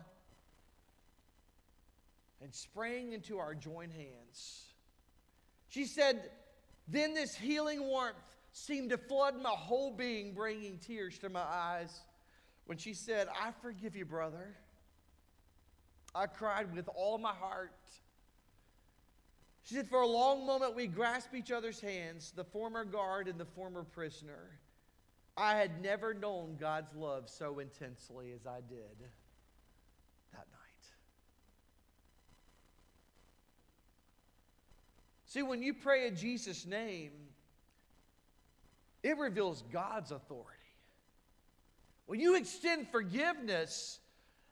[2.40, 4.64] and sprang into our joined hands.
[5.68, 6.30] She said,
[6.86, 8.16] Then this healing warmth
[8.52, 12.00] seemed to flood my whole being, bringing tears to my eyes.
[12.66, 14.54] When she said, I forgive you, brother.
[16.14, 17.72] I cried with all my heart.
[19.64, 23.38] She said, For a long moment, we grasped each other's hands, the former guard and
[23.38, 24.50] the former prisoner.
[25.36, 28.98] I had never known God's love so intensely as I did
[30.32, 30.86] that night.
[35.26, 37.12] See, when you pray in Jesus' name,
[39.02, 40.58] it reveals God's authority.
[42.06, 44.00] When you extend forgiveness,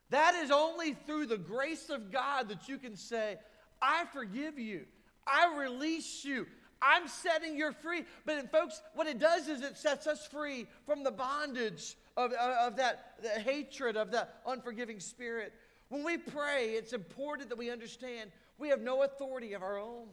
[0.09, 3.37] that is only through the grace of God that you can say,
[3.83, 4.87] I forgive you.
[5.31, 6.47] I release you.
[6.83, 8.05] I'm setting you free.
[8.25, 12.77] But, folks, what it does is it sets us free from the bondage of, of
[12.77, 15.53] that, that hatred, of that unforgiving spirit.
[15.89, 20.09] When we pray, it's important that we understand we have no authority of our own.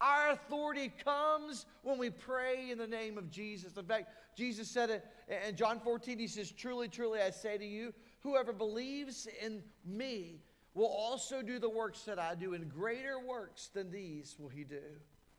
[0.00, 3.76] Our authority comes when we pray in the name of Jesus.
[3.76, 5.04] In fact, Jesus said it
[5.48, 10.40] in John 14, He says, Truly, truly, I say to you, Whoever believes in me
[10.76, 14.62] will also do the works that I do, and greater works than these will he
[14.62, 14.82] do.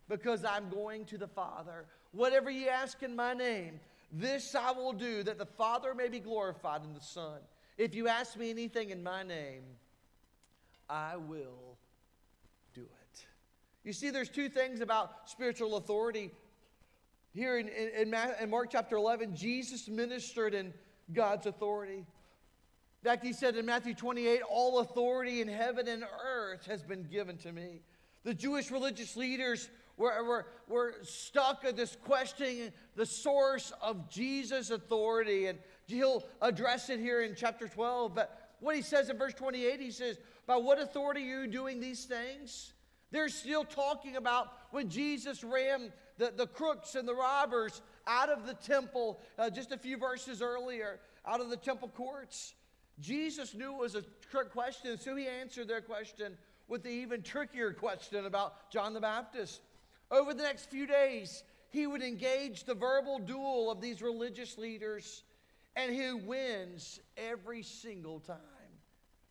[0.09, 1.85] Because I'm going to the Father.
[2.11, 3.79] Whatever ye ask in my name,
[4.11, 7.39] this I will do, that the Father may be glorified in the Son.
[7.77, 9.61] If you ask me anything in my name,
[10.89, 11.77] I will
[12.73, 13.25] do it.
[13.83, 16.31] You see, there's two things about spiritual authority.
[17.35, 20.73] Here in, in, in Mark chapter 11, Jesus ministered in
[21.13, 22.05] God's authority.
[23.03, 27.03] In fact, he said in Matthew 28, All authority in heaven and earth has been
[27.03, 27.81] given to me.
[28.23, 34.69] The Jewish religious leaders were, were, were stuck at this questioning the source of Jesus'
[34.69, 35.47] authority.
[35.47, 38.15] And he'll address it here in chapter 12.
[38.15, 41.79] But what he says in verse 28, he says, By what authority are you doing
[41.79, 42.73] these things?
[43.11, 48.45] They're still talking about when Jesus ran the, the crooks and the robbers out of
[48.45, 52.53] the temple uh, just a few verses earlier, out of the temple courts.
[52.99, 57.21] Jesus knew it was a trick question, so he answered their question with the even
[57.21, 59.61] trickier question about John the Baptist.
[60.09, 65.23] Over the next few days, he would engage the verbal duel of these religious leaders,
[65.75, 68.37] and he wins every single time.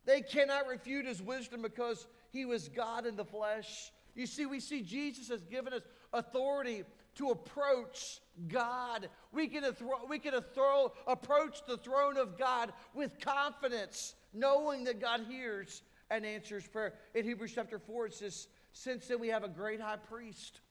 [0.05, 3.91] They cannot refute his wisdom because he was God in the flesh.
[4.15, 5.81] You see, we see Jesus has given us
[6.13, 6.83] authority
[7.15, 9.09] to approach God.
[9.31, 15.01] We can, athro- we can athro- approach the throne of God with confidence, knowing that
[15.01, 16.93] God hears and answers prayer.
[17.15, 20.61] In Hebrews chapter 4, it says, Since then we have a great high priest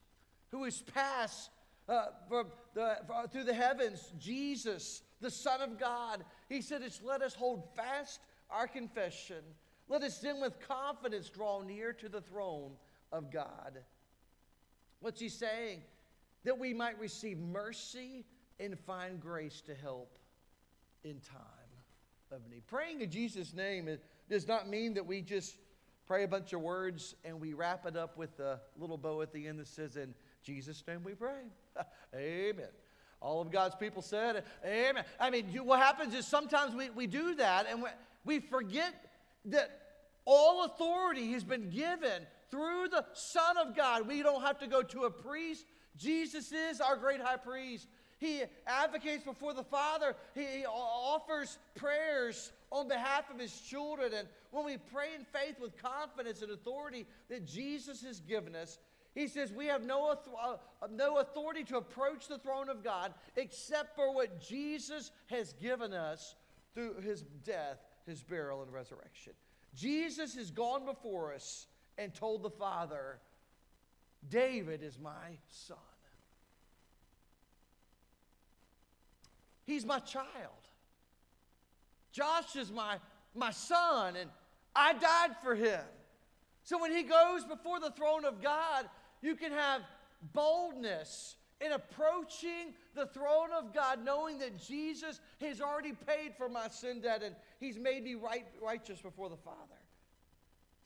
[0.50, 1.50] who is passed
[1.88, 6.24] uh, from the, from, through the heavens, Jesus, the Son of God.
[6.48, 9.42] He said, It's let us hold fast our confession.
[9.88, 12.72] Let us then with confidence draw near to the throne
[13.12, 13.78] of God.
[15.00, 15.82] What's he saying?
[16.46, 18.24] that we might receive mercy
[18.60, 20.16] and find grace to help
[21.02, 21.40] in time
[22.30, 22.64] of need.
[22.68, 23.88] Praying in Jesus' name
[24.30, 25.56] does not mean that we just
[26.06, 29.32] pray a bunch of words and we wrap it up with a little bow at
[29.32, 31.42] the end that says, In Jesus' name we pray.
[32.14, 32.68] Amen.
[33.20, 35.04] All of God's people said, Amen.
[35.18, 37.84] I mean, what happens is sometimes we, we do that and
[38.24, 38.94] We forget
[39.46, 39.80] that
[40.24, 44.06] all authority has been given through the Son of God.
[44.06, 45.66] We don't have to go to a priest.
[45.96, 47.88] Jesus is our great high priest.
[48.18, 50.14] He advocates before the Father.
[50.34, 54.12] He offers prayers on behalf of his children.
[54.14, 58.78] And when we pray in faith with confidence and authority that Jesus has given us,
[59.14, 60.56] he says we have no, uh,
[60.90, 66.34] no authority to approach the throne of God except for what Jesus has given us
[66.74, 69.32] through his death, his burial, and resurrection.
[69.74, 71.66] Jesus has gone before us
[71.98, 73.18] and told the Father,
[74.28, 75.76] David is my son.
[79.64, 80.26] He's my child.
[82.12, 82.98] Josh is my,
[83.34, 84.30] my son, and
[84.74, 85.82] I died for him.
[86.62, 88.88] So when he goes before the throne of God,
[89.22, 89.82] you can have
[90.32, 96.68] boldness in approaching the throne of God, knowing that Jesus has already paid for my
[96.68, 99.75] sin debt and he's made me right, righteous before the Father.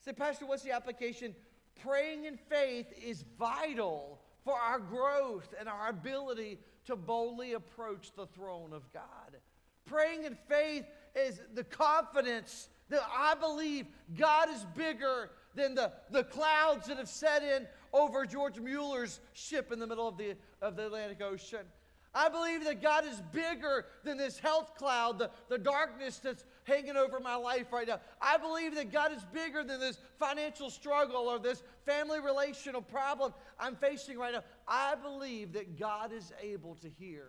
[0.03, 1.35] Say, Pastor, what's the application?
[1.83, 8.25] Praying in faith is vital for our growth and our ability to boldly approach the
[8.25, 9.37] throne of God.
[9.85, 10.85] Praying in faith
[11.15, 13.85] is the confidence that I believe
[14.17, 19.71] God is bigger than the, the clouds that have set in over George Mueller's ship
[19.71, 21.65] in the middle of the, of the Atlantic Ocean.
[22.13, 26.97] I believe that God is bigger than this health cloud, the, the darkness that's hanging
[26.97, 27.99] over my life right now.
[28.21, 33.33] I believe that God is bigger than this financial struggle or this family relational problem
[33.59, 34.43] I'm facing right now.
[34.67, 37.25] I believe that God is able to hear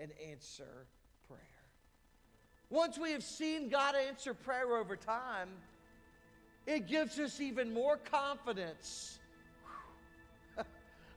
[0.00, 0.86] and answer
[1.26, 1.40] prayer.
[2.70, 5.48] Once we have seen God answer prayer over time,
[6.66, 9.18] it gives us even more confidence.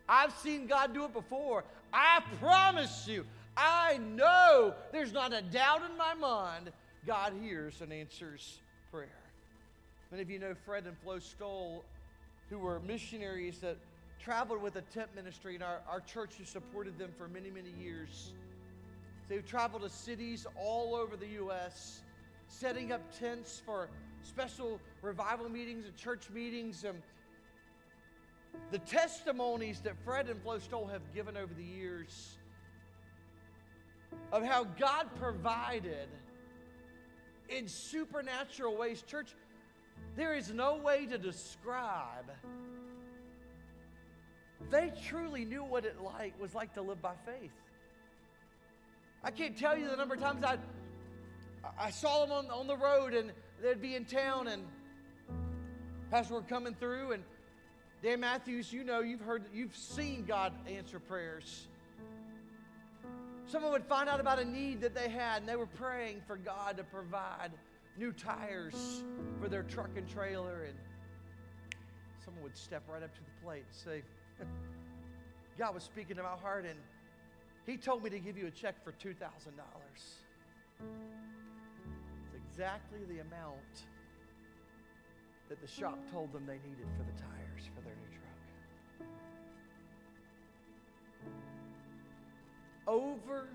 [0.10, 1.66] I've seen God do it before.
[1.92, 3.26] I promise you,
[3.58, 6.72] I know there's not a doubt in my mind
[7.06, 8.60] God hears and answers
[8.92, 9.10] prayer.
[10.12, 11.84] Many of you know Fred and Flo Stoll,
[12.50, 13.78] who were missionaries that
[14.20, 17.72] traveled with a tent ministry, and our, our church has supported them for many, many
[17.82, 18.34] years.
[19.30, 22.02] They've traveled to cities all over the U.S.,
[22.48, 23.90] setting up tents for
[24.22, 26.84] special revival meetings and church meetings.
[26.84, 27.02] And
[28.70, 32.38] the testimonies that Fred and Flo Stoll have given over the years
[34.32, 36.10] of how God provided
[37.52, 39.02] in supernatural ways.
[39.02, 39.36] Church,
[40.16, 42.32] there is no way to describe.
[44.70, 47.52] They truly knew what it like was like to live by faith.
[49.24, 50.58] I can't tell you the number of times I
[51.78, 53.32] I saw them on, on the road and
[53.62, 54.64] they'd be in town and
[56.10, 57.24] Pastor were coming through and
[58.02, 61.68] Dan Matthews, you know, you've heard, you've seen God answer prayers.
[63.52, 66.38] Someone would find out about a need that they had, and they were praying for
[66.38, 67.52] God to provide
[67.98, 69.04] new tires
[69.42, 70.64] for their truck and trailer.
[70.64, 70.78] And
[72.24, 74.04] someone would step right up to the plate and say,
[75.58, 76.80] God was speaking to my heart, and
[77.66, 79.18] He told me to give you a check for $2,000.
[80.80, 83.84] It's exactly the amount
[85.50, 88.21] that the shop told them they needed for the tires for their new truck.
[92.88, 93.48] Over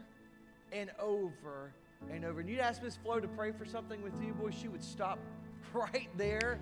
[0.73, 1.73] and over
[2.11, 2.41] and over.
[2.41, 5.19] And you'd ask Miss Flo to pray for something with you, boy, she would stop
[5.73, 6.59] right there.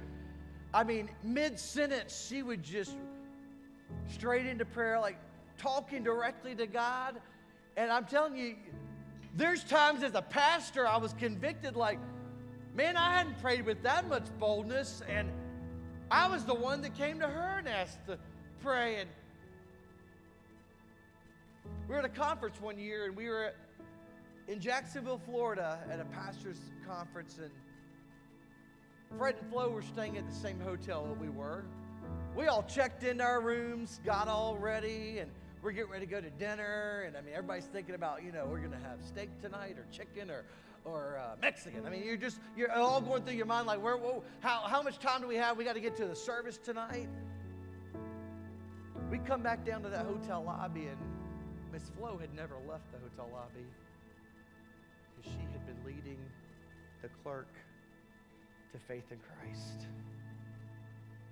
[0.73, 2.97] I mean, mid sentence, she would just
[4.09, 5.19] straight into prayer, like
[5.59, 7.21] talking directly to God.
[7.77, 8.57] And I'm telling you,
[9.37, 11.99] there's times as a pastor, I was convicted, like,
[12.75, 15.03] man, I hadn't prayed with that much boldness.
[15.09, 15.29] And
[16.11, 18.19] I was the one that came to her and asked to
[18.61, 18.97] pray.
[19.01, 19.11] And
[21.89, 23.53] we were at a conference one year, and we were
[24.49, 27.51] in Jacksonville, Florida, at a pastor's conference, and
[29.19, 31.65] Fred and Flo were staying at the same hotel that we were.
[32.35, 35.31] We all checked into our rooms, got all ready, and
[35.63, 37.05] we're getting ready to go to dinner.
[37.07, 39.87] And I mean, everybody's thinking about, you know, we're going to have steak tonight, or
[39.93, 40.45] chicken, or
[40.85, 41.87] or uh, Mexican.
[41.87, 44.83] I mean, you're just you're all going through your mind like, where, whoa, how how
[44.83, 45.57] much time do we have?
[45.57, 47.09] We got to get to the service tonight.
[49.11, 50.99] We come back down to that hotel lobby and
[51.75, 53.67] Miss Flo had never left the hotel lobby
[55.17, 56.21] because she had been leading
[57.03, 57.53] the clerk
[58.71, 59.89] to faith in Christ.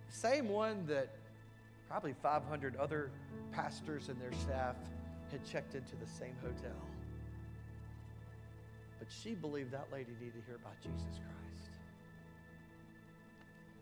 [0.08, 1.14] Same one that
[1.88, 3.12] probably 500 other
[3.52, 4.74] pastors and their staff
[5.30, 6.88] had checked into the same hotel.
[8.98, 11.70] But she believed that lady needed to hear about Jesus Christ.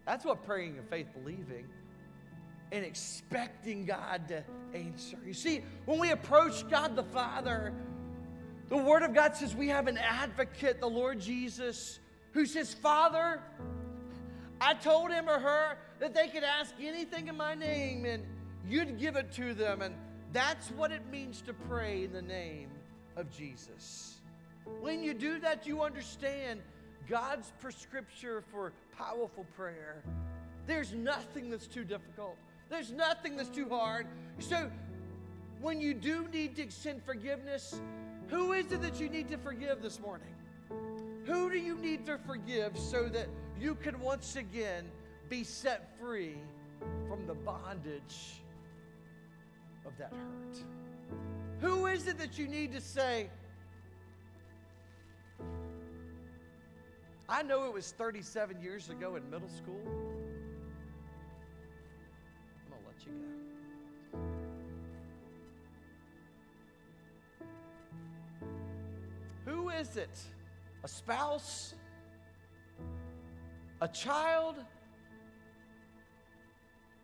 [0.04, 1.64] That's what praying in faith believing
[2.72, 4.44] and expecting God to
[4.74, 5.16] answer.
[5.26, 7.72] You see, when we approach God the Father,
[8.68, 11.98] the Word of God says we have an advocate, the Lord Jesus,
[12.32, 13.40] who says, Father,
[14.60, 18.24] I told him or her that they could ask anything in my name and
[18.68, 19.82] you'd give it to them.
[19.82, 19.94] And
[20.32, 22.68] that's what it means to pray in the name
[23.16, 24.20] of Jesus.
[24.80, 26.60] When you do that, you understand
[27.08, 30.04] God's prescription for powerful prayer.
[30.66, 32.36] There's nothing that's too difficult.
[32.70, 34.06] There's nothing that's too hard.
[34.38, 34.70] So
[35.60, 37.80] when you do need to extend forgiveness,
[38.28, 40.28] who is it that you need to forgive this morning?
[41.26, 44.84] Who do you need to forgive so that you can once again
[45.28, 46.36] be set free
[47.08, 48.40] from the bondage
[49.84, 50.62] of that hurt?
[51.60, 53.28] Who is it that you need to say,
[57.28, 59.80] I know it was 37 years ago in middle school.
[63.07, 63.12] You.
[69.46, 70.18] Who is it?
[70.84, 71.74] A spouse?
[73.80, 74.57] A child?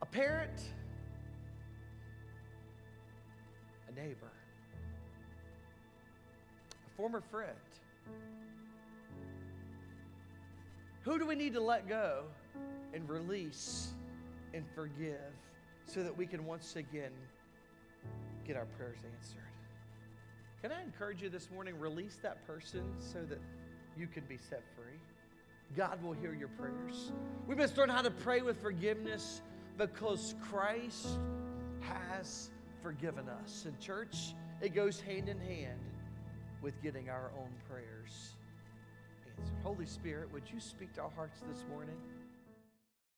[0.02, 0.60] A parent?
[3.88, 4.32] A neighbor?
[6.86, 7.56] A former friend?
[11.02, 12.24] Who do we need to let go
[12.92, 13.92] and release
[14.52, 15.32] and forgive
[15.86, 17.12] so that we can once again
[18.46, 19.42] get our prayers answered?
[20.62, 21.78] Can I encourage you this morning?
[21.78, 23.38] Release that person so that
[23.96, 24.98] you can be set free.
[25.76, 27.12] God will hear your prayers.
[27.46, 29.42] We must learn how to pray with forgiveness
[29.78, 31.18] because Christ
[31.80, 32.50] has
[32.82, 33.66] forgiven us.
[33.66, 35.78] In church, it goes hand in hand
[36.62, 38.34] with getting our own prayers
[39.38, 39.54] answered.
[39.62, 41.96] Holy Spirit, would you speak to our hearts this morning?